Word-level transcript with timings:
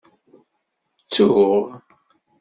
Ttuɣ. 1.01 1.63